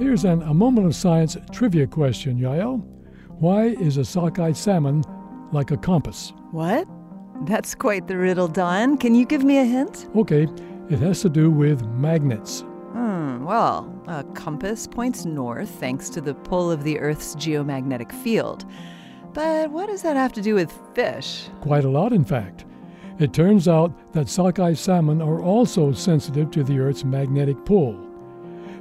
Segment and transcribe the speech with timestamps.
[0.00, 2.82] Here's an A Moment of Science trivia question, Yael.
[3.38, 5.04] Why is a sockeye salmon
[5.52, 6.32] like a compass?
[6.52, 6.88] What?
[7.44, 8.96] That's quite the riddle, Don.
[8.96, 10.08] Can you give me a hint?
[10.16, 10.48] Okay,
[10.88, 12.62] it has to do with magnets.
[12.92, 18.64] Hmm, well, a compass points north thanks to the pull of the Earth's geomagnetic field.
[19.34, 21.50] But what does that have to do with fish?
[21.60, 22.64] Quite a lot, in fact.
[23.18, 28.09] It turns out that sockeye salmon are also sensitive to the Earth's magnetic pull.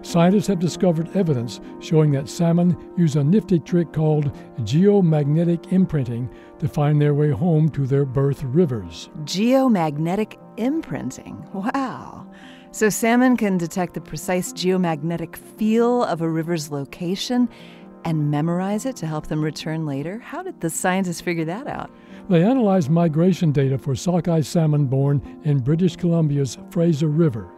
[0.01, 6.67] Scientists have discovered evidence showing that salmon use a nifty trick called geomagnetic imprinting to
[6.67, 9.09] find their way home to their birth rivers.
[9.23, 11.45] Geomagnetic imprinting.
[11.53, 12.27] Wow.
[12.71, 17.49] So salmon can detect the precise geomagnetic feel of a river's location
[18.05, 20.19] and memorize it to help them return later?
[20.19, 21.91] How did the scientists figure that out?
[22.29, 27.51] They analyzed migration data for sockeye salmon born in British Columbia's Fraser River.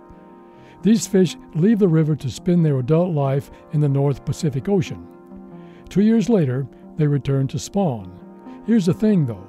[0.84, 5.08] These fish leave the river to spend their adult life in the North Pacific Ocean.
[5.90, 8.12] Two years later, they return to spawn.
[8.66, 9.48] Here's the thing though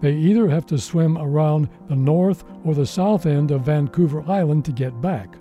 [0.00, 4.64] they either have to swim around the north or the south end of Vancouver Island
[4.64, 5.36] to get back.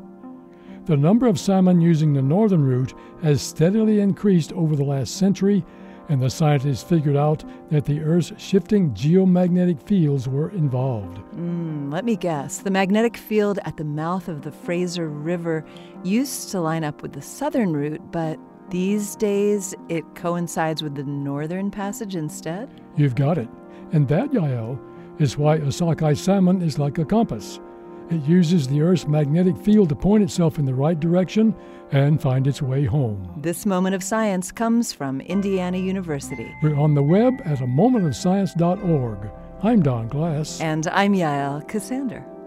[0.86, 5.64] The number of salmon using the northern route has steadily increased over the last century,
[6.10, 11.20] and the scientists figured out that the Earth's shifting geomagnetic fields were involved.
[11.36, 12.58] Mm, let me guess.
[12.60, 15.64] The magnetic field at the mouth of the Fraser River
[16.04, 21.04] used to line up with the southern route, but these days it coincides with the
[21.04, 22.70] northern passage instead?
[22.96, 23.48] You've got it.
[23.92, 24.80] And that, Yael,
[25.20, 27.60] is why a sockeye salmon is like a compass.
[28.10, 31.56] It uses the Earth's magnetic field to point itself in the right direction
[31.92, 33.32] and find its way home.
[33.38, 36.52] This moment of science comes from Indiana University.
[36.64, 39.32] We're on the web at a momentofscience.org.
[39.62, 40.60] I'm Don Glass.
[40.60, 42.39] And I'm Yael Ksander.